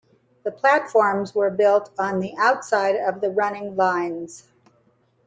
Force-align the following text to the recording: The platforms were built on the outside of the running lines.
The 0.43 0.49
platforms 0.51 1.35
were 1.35 1.51
built 1.51 1.91
on 1.99 2.19
the 2.21 2.33
outside 2.39 2.95
of 2.95 3.21
the 3.21 3.29
running 3.29 3.75
lines. 3.75 4.47